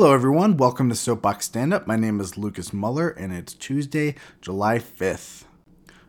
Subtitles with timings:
[0.00, 0.56] Hello, everyone.
[0.56, 1.86] Welcome to Soapbox Stand Up.
[1.86, 5.44] My name is Lucas Muller, and it's Tuesday, July 5th.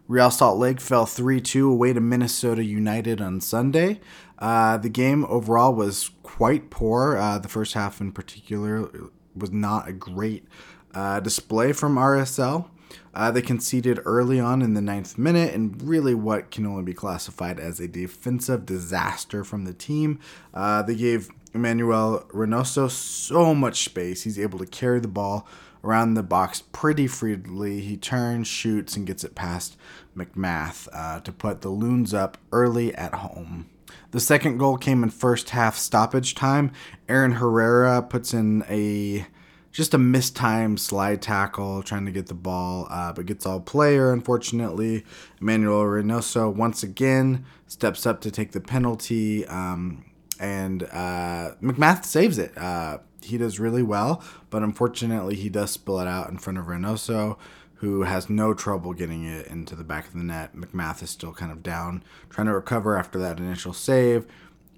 [0.08, 4.00] Real Salt Lake fell 3 2 away to Minnesota United on Sunday.
[4.40, 7.18] Uh, the game overall was quite poor.
[7.18, 8.90] Uh, the first half, in particular,
[9.36, 10.48] was not a great
[10.94, 12.70] uh, display from RSL.
[13.14, 16.94] Uh, they conceded early on in the ninth minute, and really what can only be
[16.94, 20.18] classified as a defensive disaster from the team.
[20.54, 24.24] Uh, they gave Emmanuel Reynoso so much space.
[24.24, 25.48] He's able to carry the ball
[25.84, 27.82] around the box pretty freely.
[27.82, 29.78] He turns, shoots, and gets it past
[30.16, 33.70] MacMath uh, to put the Loons up early at home.
[34.12, 36.72] The second goal came in first half stoppage time.
[37.10, 39.26] Aaron Herrera puts in a
[39.72, 44.12] just a mistimed slide tackle trying to get the ball, uh, but gets all player,
[44.12, 45.06] unfortunately.
[45.40, 49.48] Emmanuel Reynoso once again steps up to take the penalty.
[49.48, 50.04] Um,
[50.42, 52.58] and uh, MacMath saves it.
[52.58, 56.66] Uh, he does really well, but unfortunately, he does spill it out in front of
[56.66, 57.38] Reynoso,
[57.76, 60.56] who has no trouble getting it into the back of the net.
[60.56, 64.26] MacMath is still kind of down, trying to recover after that initial save,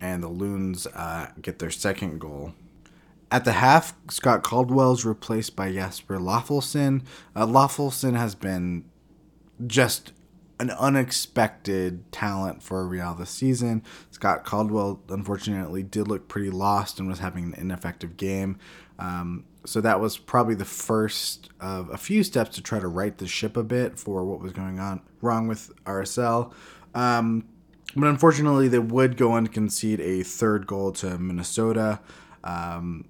[0.01, 2.53] and the Loons uh, get their second goal.
[3.31, 7.03] At the half, Scott Caldwell is replaced by Jasper Löffelsend.
[7.35, 7.47] Uh,
[8.17, 8.83] has been
[9.65, 10.11] just
[10.63, 13.83] an unexpected talent for Real this season.
[14.11, 18.57] Scott Caldwell, unfortunately, did look pretty lost and was having an ineffective game.
[18.97, 23.17] Um, so that was probably the first of a few steps to try to right
[23.17, 26.53] the ship a bit for what was going on wrong with RSL.
[26.95, 27.45] Um,
[27.95, 31.99] but unfortunately, they would go on to concede a third goal to Minnesota.
[32.43, 33.05] Um,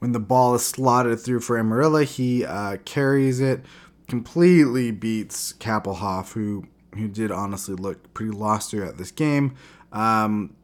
[0.00, 3.64] when the ball is slotted through for Amarilla, he uh, carries it,
[4.08, 9.54] completely beats Kappelhof, who who did honestly look pretty lost throughout this game,
[9.92, 10.54] um,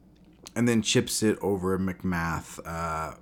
[0.55, 2.59] and then chips it over MacMath.
[2.65, 3.15] Uh,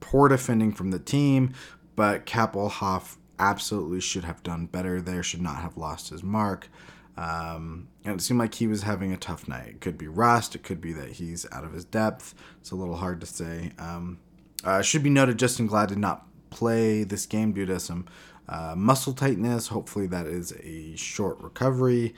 [0.00, 1.54] poor defending from the team,
[1.96, 6.68] but Kappelhof absolutely should have done better there, should not have lost his mark.
[7.16, 9.68] Um, and it seemed like he was having a tough night.
[9.68, 12.34] It could be rust, it could be that he's out of his depth.
[12.60, 13.72] It's a little hard to say.
[13.78, 14.18] Um,
[14.64, 18.06] uh, should be noted Justin Glad did not play this game due to some
[18.48, 19.68] uh, muscle tightness.
[19.68, 22.14] Hopefully, that is a short recovery.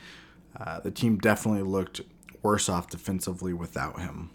[0.59, 2.03] Uh, the team definitely looked
[2.43, 4.31] worse off defensively without him.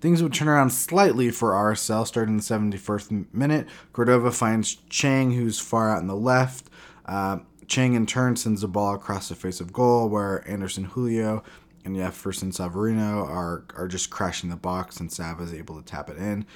[0.00, 3.66] Things would turn around slightly for RSL starting the 71st minute.
[3.92, 6.68] Cordova finds Chang, who's far out in the left.
[7.04, 11.42] Uh, Chang in turn sends the ball across the face of goal, where Anderson Julio
[11.84, 16.08] and Jefferson Savarino are, are just crashing the box, and Sav is able to tap
[16.08, 16.46] it in.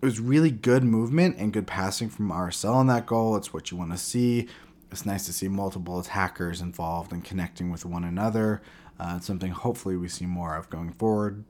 [0.00, 3.36] It was really good movement and good passing from RSL in that goal.
[3.36, 4.48] It's what you want to see
[4.90, 8.62] it's nice to see multiple attackers involved and connecting with one another.
[8.98, 11.44] Uh, it's something hopefully we see more of going forward.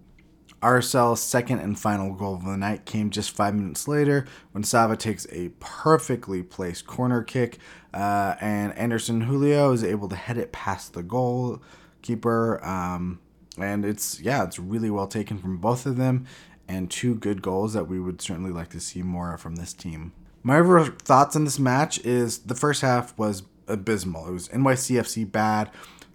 [0.63, 4.97] RSL's second and final goal of the night came just five minutes later when Sava
[4.97, 7.59] takes a perfectly placed corner kick,
[7.93, 12.65] uh, and Anderson Julio is able to head it past the goalkeeper.
[12.65, 13.21] Um,
[13.59, 16.27] and it's yeah, it's really well taken from both of them,
[16.69, 20.13] and two good goals that we would certainly like to see more from this team.
[20.43, 24.29] My overall thoughts on this match is the first half was abysmal.
[24.29, 25.71] It was NYCFC bad.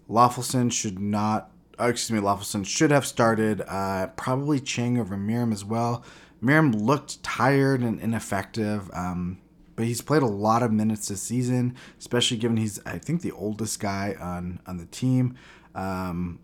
[0.09, 3.61] Löffelsend should not, oh, excuse me, Löffelsend should have started.
[3.67, 6.03] Uh, probably Chang over Meram as well.
[6.43, 9.37] Meram looked tired and ineffective, um,
[9.75, 13.31] but he's played a lot of minutes this season, especially given he's, I think, the
[13.31, 15.35] oldest guy on on the team.
[15.75, 16.39] Um,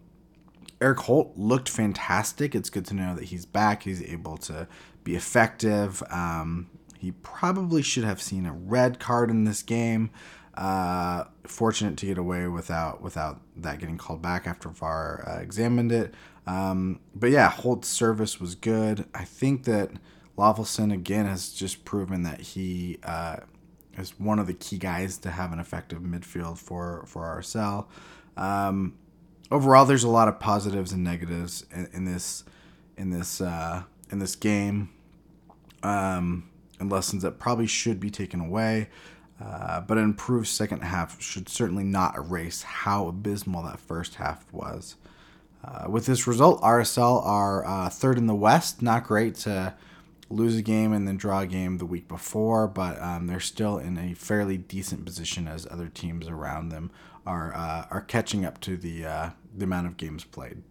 [0.79, 2.53] Erik Holt looked fantastic.
[2.53, 3.83] It's good to know that he's back.
[3.83, 4.67] He's able to
[5.03, 6.03] be effective.
[6.09, 10.11] Um, he probably should have seen a red card in this game.
[10.53, 15.91] Uh, fortunate to get away without without that getting called back after VAR uh, examined
[15.91, 16.13] it.
[16.47, 19.05] Um, but yeah, Holt's service was good.
[19.13, 19.91] I think that
[20.38, 23.38] Löffelsend again has just proven that he uh,
[23.97, 27.85] is one of the key guys to have an effective midfield for for RSL.
[28.35, 28.95] Um,
[29.51, 32.44] overall, there's a lot of positives and negatives in, in this
[32.97, 34.89] in this uh, in this game.
[35.83, 36.49] Um,
[36.79, 38.89] and lessons that probably should be taken away.
[39.44, 44.51] Uh, but an improved second half should certainly not erase how abysmal that first half
[44.51, 44.95] was.
[45.63, 48.81] Uh, with this result, RSL are uh, third in the West.
[48.81, 49.75] Not great to
[50.29, 53.77] lose a game and then draw a game the week before, but um, they're still
[53.77, 56.91] in a fairly decent position as other teams around them
[57.25, 60.62] are uh, are catching up to the uh, the amount of games played.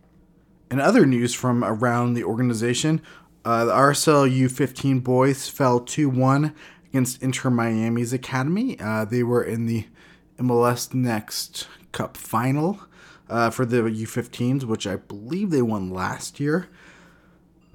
[0.70, 3.00] In other news from around the organization,
[3.44, 6.54] uh, the RSL U15 boys fell 2 1
[6.88, 8.78] against Inter Miami's Academy.
[8.80, 9.86] Uh, they were in the
[10.38, 12.80] MLS Next Cup final
[13.28, 16.68] uh, for the U15s, which I believe they won last year.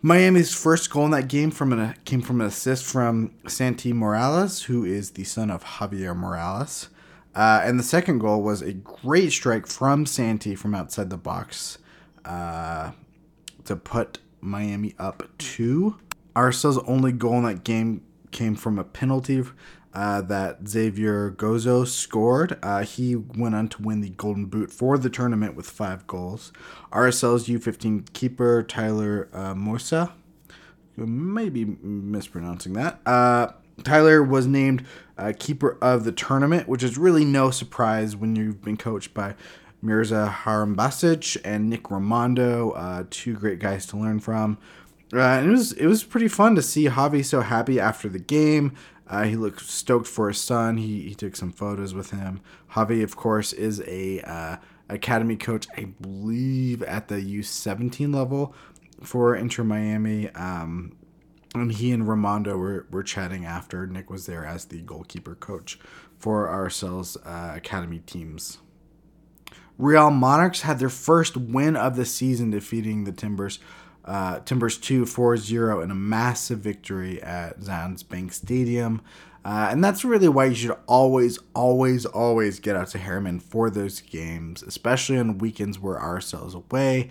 [0.03, 4.63] Miami's first goal in that game from an, came from an assist from Santi Morales,
[4.63, 6.89] who is the son of Javier Morales.
[7.35, 11.77] Uh, and the second goal was a great strike from Santi from outside the box
[12.25, 12.91] uh,
[13.65, 15.97] to put Miami up two.
[16.35, 18.01] RSL's only goal in that game
[18.31, 19.43] came from a penalty
[19.93, 22.57] uh, that Xavier Gozo scored.
[22.63, 26.51] Uh, he went on to win the Golden Boot for the tournament with five goals.
[26.91, 30.11] RSL's U15 keeper Tyler uh, Mosa,
[30.95, 32.99] maybe mispronouncing that.
[33.05, 33.51] Uh,
[33.83, 34.85] Tyler was named
[35.17, 39.35] uh, keeper of the tournament, which is really no surprise when you've been coached by
[39.81, 44.57] Mirza Harambasic and Nick Raimondo, uh, two great guys to learn from.
[45.13, 48.19] Uh, and it was it was pretty fun to see Javi so happy after the
[48.19, 48.73] game.
[49.11, 50.77] Uh, he looked stoked for his son.
[50.77, 52.39] He, he took some photos with him.
[52.71, 54.55] Javi, of course, is a uh,
[54.87, 58.55] academy coach, I believe, at the U17 level
[59.03, 60.29] for Inter Miami.
[60.29, 60.95] Um,
[61.53, 65.77] and he and Raimondo were, were chatting after Nick was there as the goalkeeper coach
[66.17, 68.59] for RSL's uh, academy teams.
[69.77, 73.59] Real Monarchs had their first win of the season, defeating the Timbers.
[74.03, 79.01] Uh, Timbers 2 4 0 in a massive victory at Zions Bank Stadium.
[79.43, 83.69] Uh, and that's really why you should always, always, always get out to Herriman for
[83.71, 87.09] those games, especially on weekends where RSL is away.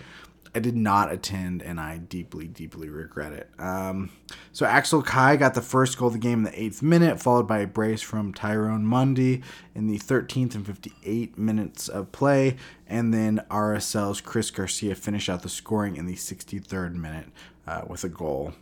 [0.55, 3.51] I did not attend, and I deeply, deeply regret it.
[3.59, 4.11] Um,
[4.53, 7.47] so Axel Kei got the first goal of the game in the eighth minute, followed
[7.47, 9.43] by a brace from Tyrone Mundy
[9.75, 12.57] in the 13th and 58 minutes of play,
[12.89, 17.27] and then RSL's Chris Garcia finished out the scoring in the 63rd minute
[17.67, 18.53] uh, with a goal.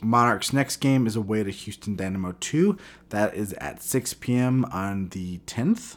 [0.00, 2.76] Monarchs' next game is away to Houston Dynamo 2.
[3.10, 4.64] That is at 6 p.m.
[4.66, 5.96] on the 10th.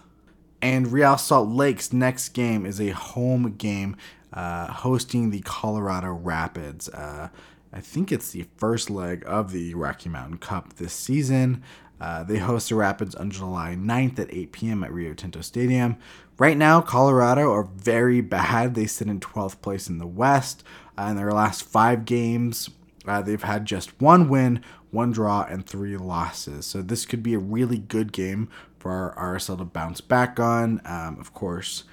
[0.61, 3.95] And Real Salt Lake's next game is a home game
[4.33, 6.89] uh, hosting the Colorado Rapids.
[6.89, 7.29] Uh,
[7.71, 11.63] I think it's the first leg of the Rocky Mountain Cup this season.
[11.99, 14.83] Uh, they host the Rapids on July 9th at 8 p.m.
[14.83, 15.97] at Rio Tinto Stadium.
[16.37, 18.75] Right now, Colorado are very bad.
[18.75, 20.63] They sit in 12th place in the West.
[20.97, 22.71] Uh, in their last five games,
[23.07, 26.65] uh, they've had just one win, one draw, and three losses.
[26.65, 30.81] So this could be a really good game for our RSL to bounce back on.
[30.85, 31.83] Um, of course,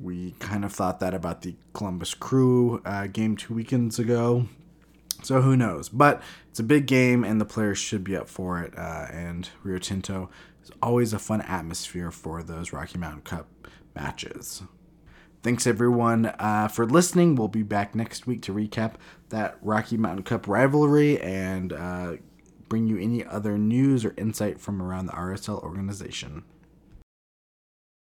[0.00, 4.46] we kind of thought that about the Columbus Crew uh, game two weekends ago.
[5.22, 5.88] So who knows?
[5.88, 8.76] But it's a big game, and the players should be up for it.
[8.76, 10.30] Uh, and Rio Tinto
[10.62, 13.48] is always a fun atmosphere for those Rocky Mountain Cup
[13.94, 14.62] matches.
[15.40, 17.36] Thanks everyone uh, for listening.
[17.36, 18.94] We'll be back next week to recap
[19.28, 22.16] that Rocky Mountain Cup rivalry and uh,
[22.68, 26.42] bring you any other news or insight from around the RSL organization.